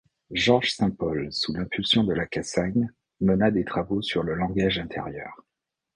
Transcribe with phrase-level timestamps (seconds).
[0.33, 5.45] Georges Saint-Paul, sous l'impulsion de Lacassagne, mena des travaux sur le langage intérieur.